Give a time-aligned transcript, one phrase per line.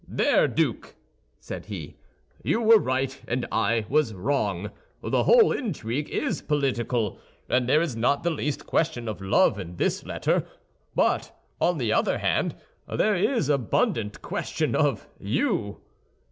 [0.07, 0.95] "There, Duke,"
[1.39, 1.95] said he,
[2.43, 4.71] "you were right and I was wrong.
[5.03, 9.75] The whole intrigue is political, and there is not the least question of love in
[9.75, 10.47] this letter;
[10.95, 12.55] but, on the other hand,
[12.87, 15.77] there is abundant question of you."